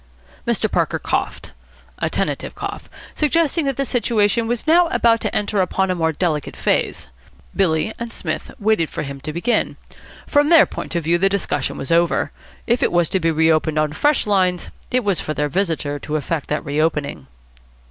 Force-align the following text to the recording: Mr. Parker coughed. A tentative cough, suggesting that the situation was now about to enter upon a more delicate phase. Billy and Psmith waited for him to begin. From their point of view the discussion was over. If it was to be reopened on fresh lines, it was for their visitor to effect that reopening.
Mr. 0.47 0.67
Parker 0.67 0.97
coughed. 0.97 1.51
A 1.99 2.09
tentative 2.09 2.55
cough, 2.55 2.89
suggesting 3.13 3.65
that 3.65 3.77
the 3.77 3.85
situation 3.85 4.47
was 4.47 4.65
now 4.65 4.87
about 4.87 5.19
to 5.21 5.35
enter 5.35 5.61
upon 5.61 5.91
a 5.91 5.93
more 5.93 6.11
delicate 6.11 6.55
phase. 6.55 7.09
Billy 7.55 7.93
and 7.99 8.11
Psmith 8.11 8.49
waited 8.57 8.89
for 8.89 9.03
him 9.03 9.21
to 9.21 9.31
begin. 9.31 9.77
From 10.25 10.49
their 10.49 10.65
point 10.65 10.95
of 10.95 11.03
view 11.03 11.19
the 11.19 11.29
discussion 11.29 11.77
was 11.77 11.91
over. 11.91 12.31
If 12.65 12.81
it 12.81 12.91
was 12.91 13.09
to 13.09 13.19
be 13.19 13.29
reopened 13.29 13.77
on 13.77 13.93
fresh 13.93 14.25
lines, 14.25 14.71
it 14.89 15.03
was 15.03 15.19
for 15.21 15.35
their 15.35 15.49
visitor 15.49 15.99
to 15.99 16.15
effect 16.15 16.49
that 16.49 16.65
reopening. 16.65 17.27